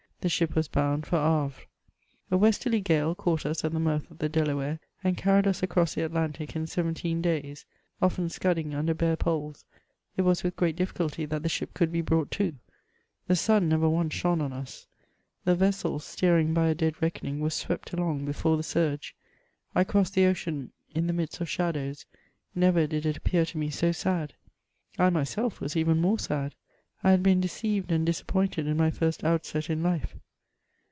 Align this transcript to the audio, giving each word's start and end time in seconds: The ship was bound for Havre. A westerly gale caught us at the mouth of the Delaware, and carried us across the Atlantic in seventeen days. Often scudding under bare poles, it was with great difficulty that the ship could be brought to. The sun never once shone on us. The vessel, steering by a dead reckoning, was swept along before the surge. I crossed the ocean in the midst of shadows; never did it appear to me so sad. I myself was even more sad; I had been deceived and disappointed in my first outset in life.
The 0.21 0.29
ship 0.29 0.53
was 0.53 0.67
bound 0.67 1.07
for 1.07 1.15
Havre. 1.17 1.63
A 2.29 2.37
westerly 2.37 2.79
gale 2.79 3.15
caught 3.15 3.43
us 3.43 3.65
at 3.65 3.71
the 3.71 3.79
mouth 3.79 4.05
of 4.11 4.19
the 4.19 4.29
Delaware, 4.29 4.79
and 5.03 5.17
carried 5.17 5.47
us 5.47 5.63
across 5.63 5.95
the 5.95 6.05
Atlantic 6.05 6.55
in 6.55 6.67
seventeen 6.67 7.23
days. 7.23 7.65
Often 8.03 8.29
scudding 8.29 8.75
under 8.75 8.93
bare 8.93 9.15
poles, 9.15 9.65
it 10.15 10.21
was 10.21 10.43
with 10.43 10.55
great 10.55 10.75
difficulty 10.75 11.25
that 11.25 11.41
the 11.41 11.49
ship 11.49 11.73
could 11.73 11.91
be 11.91 12.01
brought 12.03 12.29
to. 12.33 12.53
The 13.25 13.35
sun 13.35 13.67
never 13.67 13.89
once 13.89 14.13
shone 14.13 14.41
on 14.43 14.53
us. 14.53 14.85
The 15.43 15.55
vessel, 15.55 15.97
steering 15.97 16.53
by 16.53 16.67
a 16.67 16.75
dead 16.75 17.01
reckoning, 17.01 17.39
was 17.39 17.55
swept 17.55 17.91
along 17.91 18.23
before 18.25 18.57
the 18.57 18.61
surge. 18.61 19.15
I 19.73 19.83
crossed 19.83 20.13
the 20.13 20.27
ocean 20.27 20.71
in 20.93 21.07
the 21.07 21.13
midst 21.13 21.41
of 21.41 21.49
shadows; 21.49 22.05
never 22.53 22.85
did 22.85 23.07
it 23.07 23.17
appear 23.17 23.43
to 23.45 23.57
me 23.57 23.71
so 23.71 23.91
sad. 23.91 24.35
I 24.99 25.09
myself 25.09 25.59
was 25.59 25.75
even 25.75 25.99
more 25.99 26.19
sad; 26.19 26.53
I 27.03 27.09
had 27.09 27.23
been 27.23 27.41
deceived 27.41 27.91
and 27.91 28.05
disappointed 28.05 28.67
in 28.67 28.77
my 28.77 28.91
first 28.91 29.23
outset 29.23 29.71
in 29.71 29.81
life. 29.81 30.13